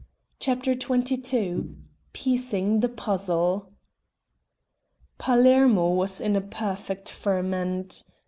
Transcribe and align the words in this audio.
CHAPTER 0.39 0.73
XXII 0.73 1.75
PIECING 2.13 2.79
THE 2.79 2.89
PUZZLE 2.89 3.71
Palermo 5.19 5.89
was 5.93 6.19
in 6.19 6.35
a 6.35 6.41
perfect 6.41 7.07
ferment. 7.07 8.01